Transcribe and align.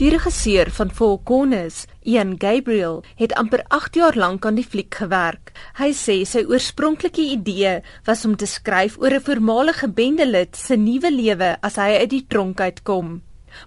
Die 0.00 0.08
regisseur 0.08 0.70
van 0.72 0.88
Four 0.88 1.18
Corners, 1.28 1.82
Ian 2.08 2.38
Gabriel, 2.40 3.02
het 3.18 3.34
amper 3.36 3.60
8 3.68 3.98
jaar 3.98 4.16
lank 4.16 4.46
aan 4.48 4.56
die 4.56 4.64
fliek 4.64 4.96
gewerk. 4.96 5.50
Hy 5.76 5.90
sê 5.92 6.14
sy 6.24 6.40
oorspronklike 6.48 7.26
idee 7.34 7.74
was 8.06 8.24
om 8.24 8.32
te 8.40 8.48
skryf 8.48 8.96
oor 8.96 9.12
'n 9.18 9.26
voormalige 9.26 9.90
bendelid 9.92 10.56
se 10.56 10.76
nuwe 10.76 11.10
lewe 11.12 11.50
as 11.60 11.76
hy 11.76 12.00
uit 12.00 12.10
die 12.10 12.24
tronk 12.28 12.60
uitkom. 12.60 13.20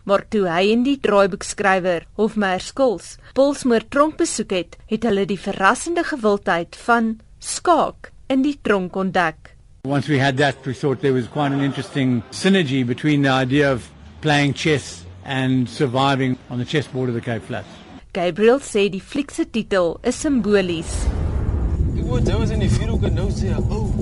Maar 0.06 0.26
toe 0.30 0.50
hy 0.50 0.74
en 0.74 0.84
die 0.84 0.98
draaiboekskrywer 0.98 2.08
Hofmeyer 2.18 2.62
Skols 2.62 3.18
Polsmoor 3.34 3.86
tronk 3.90 4.18
besoek 4.18 4.52
het, 4.52 4.78
het 4.88 5.04
hulle 5.04 5.26
die 5.26 5.40
verrassende 5.40 6.04
gewildheid 6.04 6.76
van 6.76 7.20
skaak 7.40 8.12
in 8.28 8.42
die 8.42 8.58
tronk 8.62 8.96
ontdek. 8.96 9.54
Once 9.86 10.08
we 10.08 10.20
had 10.20 10.38
that, 10.38 10.56
we 10.66 10.74
thought 10.74 11.02
there 11.02 11.14
was 11.14 11.30
quite 11.30 11.54
an 11.54 11.62
interesting 11.62 12.24
synergy 12.32 12.84
between 12.84 13.22
the 13.22 13.30
idea 13.30 13.72
of 13.72 13.92
playing 14.22 14.56
chess 14.56 15.04
and 15.26 15.70
surviving 15.70 16.38
on 16.50 16.60
the 16.60 16.66
chessboard 16.66 17.10
of 17.10 17.16
the 17.16 17.22
Cape 17.22 17.44
Flats. 17.44 17.68
Gabriel 18.14 18.60
sê 18.60 18.90
die 18.90 19.00
fliek 19.00 19.32
se 19.32 19.46
titel 19.46 20.00
is 20.04 20.16
simbolies. 20.16 21.08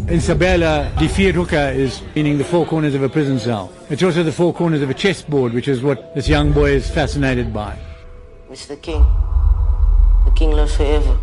Isabella, 0.09 0.91
die 0.99 1.07
vierhoeke 1.07 1.75
is 1.75 2.01
meaning 2.15 2.37
the 2.37 2.43
four 2.43 2.65
corners 2.65 2.93
of 2.93 3.03
a 3.03 3.09
prison 3.09 3.39
cell. 3.39 3.71
It's 3.89 4.03
also 4.03 4.23
the 4.23 4.31
four 4.31 4.53
corners 4.53 4.81
of 4.81 4.89
a 4.89 4.93
chessboard, 4.93 5.53
which 5.53 5.67
is 5.67 5.81
what 5.81 6.13
this 6.13 6.27
young 6.27 6.51
boy 6.51 6.71
is 6.71 6.89
fascinated 6.89 7.53
by. 7.53 7.77
Mr. 8.49 8.75
King, 8.81 9.05
the 10.25 10.31
king 10.31 10.51
lives 10.51 10.75
forever. 10.75 11.17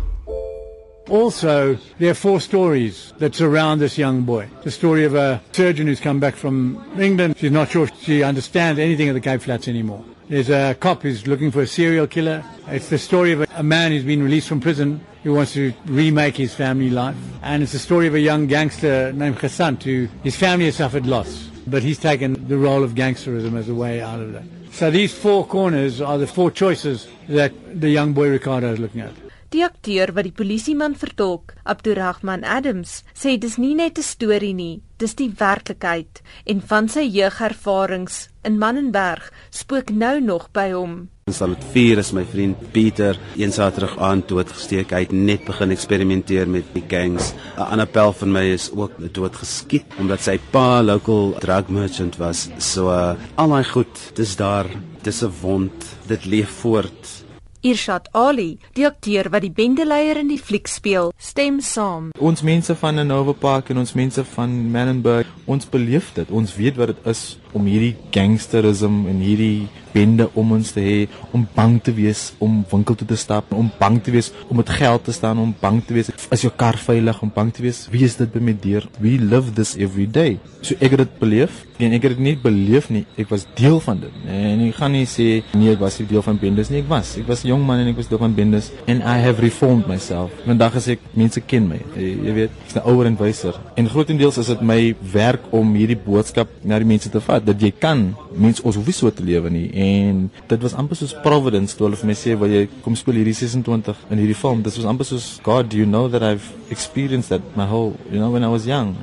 Also, 1.09 1.75
there 1.97 2.11
are 2.11 2.15
four 2.15 2.39
stories 2.39 3.13
that 3.17 3.33
surround 3.33 3.81
this 3.81 3.97
young 3.97 4.21
boy. 4.21 4.47
The 4.63 4.71
story 4.71 5.05
of 5.05 5.15
a 5.15 5.41
surgeon 5.51 5.87
who's 5.87 5.99
come 5.99 6.19
back 6.19 6.35
from 6.35 6.83
England. 6.99 7.35
She's 7.37 7.51
not 7.51 7.71
sure 7.71 7.87
she 8.01 8.21
understands 8.21 8.79
anything 8.79 9.09
of 9.09 9.15
the 9.15 9.21
Cape 9.21 9.41
Flats 9.41 9.67
anymore. 9.67 10.05
There's 10.29 10.51
a 10.51 10.75
cop 10.79 11.01
who's 11.01 11.25
looking 11.25 11.49
for 11.49 11.61
a 11.61 11.67
serial 11.67 12.05
killer. 12.05 12.43
It's 12.67 12.89
the 12.89 12.99
story 12.99 13.31
of 13.31 13.41
a, 13.55 13.63
man 13.63 13.91
who's 13.91 14.03
been 14.03 14.21
released 14.21 14.47
from 14.47 14.61
prison 14.61 15.01
who 15.23 15.33
wants 15.33 15.53
to 15.53 15.73
remake 15.85 16.37
his 16.37 16.53
family 16.53 16.91
life. 16.91 17.15
And 17.41 17.63
it's 17.63 17.71
the 17.71 17.79
story 17.79 18.05
of 18.05 18.13
a 18.13 18.19
young 18.19 18.45
gangster 18.45 19.11
named 19.11 19.39
Ghasant 19.39 19.81
who 19.81 20.07
his 20.23 20.35
family 20.35 20.65
has 20.65 20.75
suffered 20.75 21.07
loss, 21.07 21.49
but 21.65 21.81
he's 21.81 21.97
taken 21.97 22.47
the 22.47 22.57
role 22.57 22.83
of 22.83 22.91
gangsterism 22.91 23.57
as 23.57 23.67
a 23.67 23.73
way 23.73 23.99
out 23.99 24.19
of 24.19 24.33
that. 24.33 24.43
So 24.71 24.91
these 24.91 25.11
four 25.11 25.47
corners 25.47 25.99
are 25.99 26.19
the 26.19 26.27
four 26.27 26.51
choices 26.51 27.07
that 27.27 27.51
the 27.81 27.89
young 27.89 28.13
boy 28.13 28.29
Ricardo 28.29 28.73
is 28.73 28.79
looking 28.79 29.01
at. 29.01 29.13
Die 29.49 29.63
akteur 29.65 30.11
wat 30.13 30.27
die 30.27 30.35
polisieman 30.37 30.93
vertolk, 30.93 31.55
Abdurrahman 31.65 32.43
Adams, 32.45 32.99
sê 33.17 33.33
dis 33.41 33.55
nie 33.57 33.73
net 33.73 33.97
'n 33.97 34.05
storie 34.05 34.53
nie, 34.53 34.81
dis 35.01 35.15
die 35.15 35.31
werklikheid 35.39 36.21
en 36.45 36.61
van 36.61 36.87
sy 36.87 37.01
jeugervarings 37.01 38.29
in 38.43 38.59
Mannenberg 38.59 39.31
spook 39.49 39.89
nou 39.89 40.19
nog 40.21 40.51
by 40.53 40.69
hom. 40.71 41.09
Sal 41.31 41.55
dit 41.55 41.65
vier 41.73 41.97
is 41.97 42.11
my 42.13 42.23
vriend 42.25 42.57
Pieter, 42.73 43.17
een 43.37 43.51
Saterdag 43.51 43.97
aand 43.97 44.27
doodgesteek. 44.27 44.91
Hy 44.91 44.99
het 44.99 45.11
net 45.11 45.45
begin 45.45 45.71
eksperimenteer 45.71 46.47
met 46.47 46.65
die 46.73 46.85
gangs. 46.87 47.33
'n 47.57 47.61
Ander 47.71 47.87
pel 47.87 48.13
van 48.13 48.31
my 48.31 48.45
is 48.53 48.69
ook 48.71 49.13
dood 49.13 49.35
geskiet 49.35 49.85
omdat 49.97 50.21
sy 50.21 50.37
pa 50.51 50.83
local 50.83 51.33
drug 51.39 51.69
merchant 51.69 52.17
was. 52.17 52.49
So 52.59 52.89
uh, 52.89 53.15
al 53.35 53.49
daai 53.49 53.65
goed, 53.65 54.11
dis 54.13 54.35
daar, 54.35 54.67
dis 55.01 55.23
'n 55.23 55.33
wond. 55.41 55.85
Dit 56.07 56.25
leef 56.25 56.49
voort. 56.49 57.28
Irshad 57.61 58.07
Ali, 58.15 58.57
die 58.77 58.85
akteur 58.87 59.27
wat 59.33 59.43
die 59.43 59.51
bendeleier 59.51 60.19
in 60.21 60.29
die 60.31 60.39
fliek 60.39 60.69
speel, 60.71 61.11
stem 61.19 61.59
saam. 61.59 62.11
Ons 62.19 62.43
mense 62.45 62.75
van 62.79 63.01
Nova 63.07 63.33
Park 63.35 63.69
en 63.73 63.81
ons 63.81 63.95
mense 63.99 64.23
van 64.35 64.53
Mannenberg, 64.71 65.27
ons 65.45 65.67
beleef 65.69 66.13
dit. 66.15 66.31
Ons 66.31 66.55
weet 66.55 66.79
wat 66.79 66.93
dit 66.93 67.09
is 67.11 67.23
om 67.51 67.67
hierdie 67.67 67.95
gangsterisme 68.15 69.09
en 69.11 69.19
hierdie 69.23 69.67
bende 69.93 70.29
om 70.33 70.51
ons 70.57 70.73
te 70.75 70.83
hê, 70.83 70.97
om 71.35 71.45
bang 71.55 71.79
te 71.83 71.93
wees 71.95 72.33
om 72.39 72.61
winkel 72.71 72.95
toe 72.99 73.07
te 73.07 73.17
stap, 73.19 73.53
om 73.53 73.71
bang 73.79 73.99
te 74.03 74.13
wees 74.15 74.31
om 74.47 74.59
met 74.59 74.69
geld 74.69 75.03
te 75.03 75.15
staan, 75.15 75.39
om 75.41 75.53
bang 75.61 75.81
te 75.85 75.95
wees 75.97 76.11
is 76.11 76.45
jou 76.45 76.51
kar 76.55 76.77
veilig, 76.77 77.21
om 77.25 77.31
bang 77.33 77.51
te 77.53 77.65
wees 77.65 77.85
wie 77.91 78.05
is 78.05 78.17
dit 78.19 78.31
by 78.33 78.41
my 78.43 78.55
deur? 78.61 78.87
We 78.99 79.17
live 79.17 79.53
this 79.57 79.75
every 79.77 80.07
day. 80.07 80.37
So 80.61 80.75
ek 80.83 80.95
het 80.95 81.05
dit 81.05 81.19
beleef 81.21 81.63
en 81.79 81.93
ek 81.95 82.03
het 82.03 82.17
dit 82.17 82.23
nie 82.25 82.35
beleef 82.39 82.89
nie. 82.91 83.05
Ek 83.19 83.29
was 83.31 83.45
deel 83.55 83.79
van 83.83 84.01
dit. 84.03 84.15
En 84.27 84.65
ek 84.65 84.75
gaan 84.75 84.91
nie 84.95 85.05
sê 85.07 85.27
nee, 85.53 85.71
ek 85.71 85.79
was 85.83 85.99
nie 86.01 86.07
deel 86.09 86.23
van 86.25 86.39
bendes 86.41 86.71
nie. 86.71 86.81
Ek 86.83 86.89
was. 86.91 87.15
Ek 87.19 87.27
was 87.29 87.43
'n 87.45 87.53
jong 87.53 87.63
man 87.65 87.79
en 87.79 87.87
ek 87.87 87.95
was 87.95 88.09
deel 88.09 88.19
van 88.19 88.35
bendes 88.35 88.71
and 88.87 89.01
I 89.01 89.17
have 89.23 89.41
reformed 89.41 89.87
myself. 89.87 90.31
Vandag 90.45 90.75
as 90.75 90.87
ek 90.87 90.99
mense 91.13 91.39
ken 91.41 91.67
my, 91.67 91.79
jy, 91.95 92.33
weet, 92.33 92.51
ek's 92.65 92.75
nou 92.75 92.83
ouer 92.91 93.07
en 93.07 93.15
wyser. 93.15 93.55
En 93.75 93.87
grootendeels 93.87 94.37
is 94.37 94.47
dit 94.47 94.61
my 94.61 94.95
werk 95.13 95.41
om 95.51 95.73
hierdie 95.75 95.97
boodskap 95.97 96.49
na 96.63 96.79
die 96.79 96.85
mense 96.87 97.09
te 97.09 97.19
vat 97.19 97.45
dat 97.45 97.61
jy 97.61 97.71
kan 97.71 98.15
mens 98.35 98.61
ons 98.61 98.75
hoef 98.75 98.85
nie 98.85 98.93
so 98.93 99.09
te 99.09 99.23
lewe 99.23 99.49
nie 99.49 99.69
en 99.79 100.25
dit 100.51 100.65
was 100.65 100.75
amper 100.81 100.97
soos 100.99 101.15
providence 101.23 101.77
toe 101.77 101.87
hulle 101.87 101.99
vir 102.01 102.09
my 102.11 102.17
sê 102.21 102.35
wil 102.41 102.51
jy 102.55 102.65
kom 102.85 102.97
speel 102.99 103.19
hierdie 103.21 103.37
26 103.37 104.03
in 104.09 104.21
hierdie 104.21 104.37
film 104.41 104.63
dit 104.65 104.79
was 104.81 104.89
amper 104.91 105.07
soos 105.07 105.27
god 105.45 105.69
do 105.71 105.79
you 105.81 105.87
know 105.87 106.09
that 106.11 106.25
i've 106.25 106.51
experienced 106.75 107.31
that 107.33 107.55
my 107.59 107.67
whole 107.69 107.93
you 108.09 108.19
know 108.19 108.31
when 108.33 108.43
i 108.43 108.51
was 108.51 108.67
young? 108.67 108.95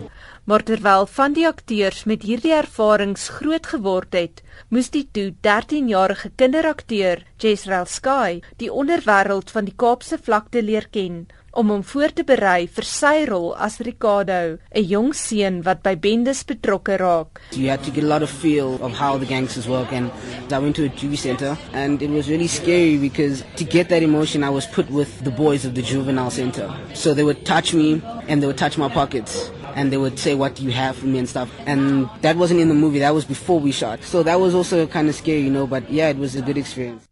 Maar 0.46 0.62
terwyl 0.62 1.08
van 1.10 1.32
die 1.34 1.46
akteurs 1.48 2.04
met 2.06 2.22
hierdie 2.22 2.52
ervarings 2.54 3.24
groot 3.38 3.66
geword 3.66 4.14
het, 4.14 4.44
moes 4.70 4.92
die 4.94 5.02
toe 5.10 5.32
13-jarige 5.42 6.30
kinderakteur, 6.38 7.24
Jesrel 7.42 7.88
Sky, 7.90 8.38
die 8.62 8.70
onderwêreld 8.70 9.50
van 9.50 9.66
die 9.66 9.74
Kaapse 9.74 10.20
vlakte 10.22 10.62
leer 10.62 10.86
ken 10.94 11.24
om 11.56 11.70
hom 11.72 11.82
voor 11.84 12.12
te 12.12 12.24
berei 12.28 12.66
vir 12.68 12.84
sy 12.84 13.24
rol 13.28 13.54
as 13.66 13.78
Ricardo, 13.80 14.58
'n 14.74 14.84
jong 14.84 15.14
seun 15.14 15.62
wat 15.64 15.82
by 15.82 15.94
bendes 15.96 16.44
betrokke 16.44 16.96
raak. 17.00 17.40
You 17.52 17.70
had 17.70 17.82
to 17.84 17.90
get 17.90 18.04
a 18.04 18.06
lot 18.06 18.22
of 18.22 18.30
feel 18.30 18.78
of 18.82 18.92
how 18.92 19.16
the 19.18 19.24
gangsters 19.24 19.66
work 19.66 19.90
and 19.92 20.10
I 20.52 20.58
went 20.58 20.76
to 20.76 20.84
a 20.84 20.88
juvie 20.88 21.16
center 21.16 21.56
and 21.72 22.02
it 22.02 22.10
was 22.10 22.28
really 22.28 22.46
scary 22.46 22.98
because 22.98 23.42
to 23.56 23.64
get 23.64 23.88
that 23.88 24.02
emotion 24.02 24.44
I 24.44 24.50
was 24.50 24.66
put 24.66 24.90
with 24.90 25.24
the 25.24 25.30
boys 25.30 25.64
of 25.64 25.74
the 25.74 25.82
juvenile 25.82 26.30
center. 26.30 26.68
So 26.92 27.14
they 27.14 27.24
would 27.24 27.46
touch 27.46 27.72
me 27.72 28.02
and 28.28 28.42
they 28.42 28.46
would 28.46 28.58
touch 28.58 28.76
my 28.76 28.88
pockets 28.88 29.50
and 29.74 29.90
they 29.92 29.96
would 29.96 30.18
say 30.18 30.34
what 30.34 30.56
do 30.56 30.62
you 30.62 30.72
have 30.72 30.96
for 30.96 31.06
me 31.06 31.18
and 31.18 31.28
stuff 31.28 31.48
and 31.66 32.08
that 32.22 32.36
wasn't 32.36 32.60
in 32.60 32.68
the 32.68 32.74
movie 32.74 32.98
that 32.98 33.14
was 33.14 33.24
before 33.24 33.60
we 33.60 33.70
shot 33.70 34.02
so 34.02 34.22
that 34.22 34.40
was 34.40 34.54
also 34.54 34.86
kind 34.86 35.08
of 35.08 35.14
scary 35.14 35.40
you 35.40 35.50
know 35.50 35.66
but 35.66 35.88
yeah 35.90 36.08
it 36.08 36.16
was 36.16 36.34
a 36.34 36.40
good 36.40 36.56
experience 36.56 37.04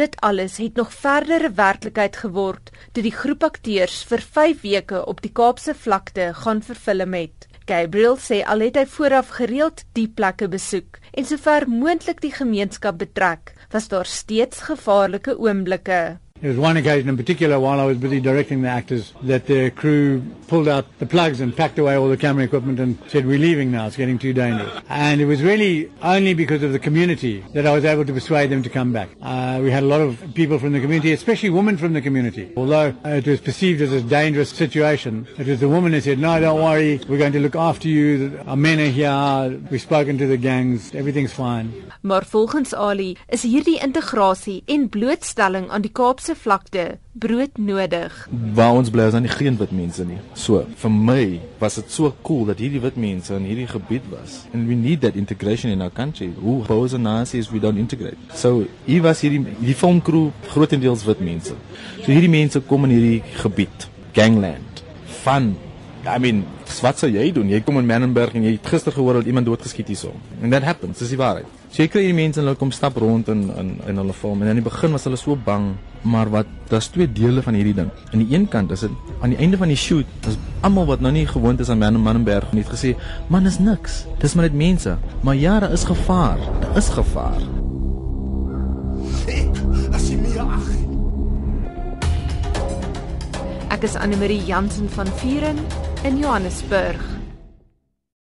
Dit 0.00 0.14
alles 0.24 0.56
het 0.56 0.78
nog 0.80 0.92
verdere 0.96 1.50
werklikheid 1.52 2.14
geword 2.16 2.70
toe 2.96 3.02
die 3.04 3.12
groep 3.12 3.42
akteurs 3.44 3.98
vir 4.08 4.22
5 4.36 4.62
weke 4.62 5.00
op 5.12 5.20
die 5.20 5.32
Kaapse 5.40 5.74
vlakte 5.76 6.30
gaan 6.38 6.62
vervilm 6.64 7.16
het. 7.18 7.44
Gabriel 7.68 8.16
sê 8.16 8.38
al 8.54 8.64
het 8.64 8.78
hy 8.80 8.86
vooraf 8.94 9.34
gereeld 9.36 9.84
die 9.98 10.06
plekke 10.08 10.48
besoek 10.48 10.96
en 11.12 11.28
sover 11.28 11.68
moontlik 11.68 12.24
die 12.24 12.32
gemeenskap 12.32 12.96
betrek, 13.04 13.52
was 13.76 13.92
daar 13.92 14.08
steeds 14.08 14.64
gevaarlike 14.70 15.36
oomblikke. 15.36 16.00
There 16.40 16.48
was 16.48 16.58
one 16.58 16.78
occasion 16.78 17.10
in 17.10 17.18
particular 17.18 17.60
while 17.60 17.78
I 17.78 17.84
was 17.84 17.98
busy 17.98 18.18
directing 18.18 18.62
the 18.62 18.68
actors 18.68 19.12
that 19.24 19.46
the 19.46 19.70
crew 19.70 20.22
pulled 20.48 20.68
out 20.68 20.86
the 20.98 21.04
plugs 21.04 21.42
and 21.42 21.54
packed 21.54 21.78
away 21.78 21.96
all 21.96 22.08
the 22.08 22.16
camera 22.16 22.44
equipment 22.44 22.80
and 22.80 22.98
said, 23.08 23.26
we're 23.26 23.38
leaving 23.38 23.70
now, 23.70 23.86
it's 23.86 23.96
getting 23.96 24.18
too 24.18 24.32
dangerous. 24.32 24.72
And 24.88 25.20
it 25.20 25.26
was 25.26 25.42
really 25.42 25.92
only 26.02 26.32
because 26.32 26.62
of 26.62 26.72
the 26.72 26.78
community 26.78 27.44
that 27.52 27.66
I 27.66 27.74
was 27.74 27.84
able 27.84 28.06
to 28.06 28.12
persuade 28.14 28.48
them 28.48 28.62
to 28.62 28.70
come 28.70 28.90
back. 28.90 29.10
Uh, 29.20 29.60
we 29.62 29.70
had 29.70 29.82
a 29.82 29.86
lot 29.86 30.00
of 30.00 30.32
people 30.34 30.58
from 30.58 30.72
the 30.72 30.80
community, 30.80 31.12
especially 31.12 31.50
women 31.50 31.76
from 31.76 31.92
the 31.92 32.00
community. 32.00 32.50
Although 32.56 32.94
it 33.04 33.26
was 33.26 33.40
perceived 33.42 33.82
as 33.82 33.92
a 33.92 34.00
dangerous 34.00 34.48
situation, 34.48 35.26
it 35.36 35.46
was 35.46 35.60
the 35.60 35.68
woman 35.68 35.92
who 35.92 36.00
said, 36.00 36.18
no, 36.18 36.40
don't 36.40 36.62
worry, 36.62 37.02
we're 37.06 37.18
going 37.18 37.32
to 37.32 37.40
look 37.40 37.54
after 37.54 37.86
you, 37.86 38.40
our 38.46 38.56
men 38.56 38.80
are 38.80 38.90
here, 38.90 39.60
we've 39.70 39.82
spoken 39.82 40.16
to 40.16 40.26
the 40.26 40.38
gangs, 40.38 40.94
everything's 40.94 41.34
fine. 41.34 41.70
Maar 42.00 42.24
volgens 42.24 42.74
Ali 42.74 43.16
is 43.28 43.42
hierdie 43.42 43.78
integrasie 43.80 44.62
en 44.66 44.88
blootstelling 44.88 45.70
aan 45.70 45.82
die 45.84 45.92
Kaapse 45.92 46.29
vlakte 46.36 46.98
broodnodig. 47.12 48.28
Waar 48.54 48.78
ons 48.78 48.90
bly 48.90 49.08
is 49.10 49.16
dan 49.16 49.22
nie 49.26 49.32
geen 49.32 49.56
wit 49.60 49.72
mense 49.74 50.04
nie. 50.04 50.18
So, 50.34 50.64
vir 50.82 50.90
my 50.90 51.24
was 51.60 51.78
dit 51.80 51.90
so 51.92 52.14
cool 52.26 52.44
dat 52.50 52.58
hierdie 52.62 52.80
wit 52.82 52.96
mense 52.96 53.34
in 53.34 53.46
hierdie 53.48 53.68
gebied 53.70 54.06
was. 54.12 54.44
And 54.54 54.68
we 54.68 54.74
need 54.74 55.00
that 55.00 55.16
integration 55.16 55.70
in 55.70 55.82
our 55.82 55.92
country. 55.92 56.32
Who 56.40 56.60
pose 56.66 56.94
a 56.96 56.98
Nazis 56.98 57.50
we 57.50 57.60
don't 57.60 57.78
integrate. 57.78 58.18
So, 58.34 58.66
hier 58.86 59.02
was 59.02 59.20
hierdie 59.24 59.42
die 59.60 59.74
filmkroeg 59.74 60.32
grootendeels 60.52 61.04
wit 61.08 61.20
mense. 61.20 61.56
So 62.00 62.12
hierdie 62.12 62.30
mense 62.32 62.60
kom 62.66 62.86
in 62.88 62.94
hierdie 62.94 63.22
gebied, 63.42 63.88
gangland, 64.16 64.84
van 65.24 65.52
I 66.00 66.16
mean, 66.16 66.46
wat 66.80 66.96
sou 66.96 67.10
jy 67.12 67.26
doen? 67.36 67.50
Jy 67.52 67.58
kom 67.60 67.76
in 67.76 67.84
Mannenberg 67.84 68.32
en 68.38 68.46
jy 68.46 68.54
het 68.54 68.68
gister 68.72 68.94
gehoor 68.94 69.18
dat 69.18 69.26
iemand 69.28 69.44
doodgeskiet 69.50 69.90
hierso. 69.92 70.14
And 70.40 70.48
that 70.54 70.64
happens, 70.64 71.02
dis 71.02 71.12
die 71.12 71.18
waarheid. 71.20 71.48
So 71.68 71.82
jy 71.82 71.90
kry 71.92 72.06
hierdie 72.06 72.16
mense 72.16 72.40
en 72.40 72.48
hulle 72.48 72.58
kom 72.58 72.72
stap 72.72 72.96
rond 73.00 73.28
in 73.28 73.42
in 73.60 73.74
in 73.90 74.00
hulle 74.00 74.16
film 74.16 74.40
en 74.40 74.48
aan 74.50 74.62
die 74.62 74.64
begin 74.64 74.96
was 74.96 75.04
hulle 75.04 75.20
so 75.20 75.36
bang, 75.36 75.74
maar 76.02 76.30
wat 76.30 76.46
daar's 76.68 76.86
twee 76.86 77.12
dele 77.12 77.42
van 77.42 77.54
hierdie 77.54 77.74
ding. 77.74 77.90
Aan 78.12 78.22
die 78.22 78.36
een 78.36 78.48
kant 78.48 78.70
is 78.70 78.80
dit 78.80 78.90
aan 79.20 79.34
die 79.34 79.38
einde 79.38 79.56
van 79.56 79.68
die 79.68 79.76
shoot, 79.76 80.06
is 80.28 80.38
almal 80.60 80.86
wat 80.86 81.00
nou 81.00 81.12
nie 81.12 81.26
gewoond 81.26 81.60
is 81.60 81.68
aan 81.68 81.78
Mannenberg 81.78 82.52
nie 82.52 82.62
het 82.62 82.72
gesê, 82.72 82.96
"Man, 83.26 83.46
is 83.46 83.58
niks. 83.58 84.04
Dis 84.18 84.34
maar 84.34 84.44
net 84.44 84.54
mense." 84.54 84.96
Maar 85.20 85.36
ja, 85.36 85.58
daar 85.58 85.72
is 85.72 85.84
gevaar. 85.84 86.38
Daar 86.60 86.76
is 86.76 86.88
gevaar. 86.88 87.40
Ek 93.68 93.82
is 93.82 93.94
Anne 93.94 94.16
Marie 94.16 94.44
Jansen 94.44 94.90
van 94.90 95.06
Vieren 95.06 95.56
in 96.02 96.18
Johannesburg. 96.18 97.19